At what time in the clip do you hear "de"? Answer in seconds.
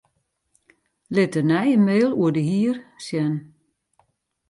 1.35-1.41, 2.35-2.43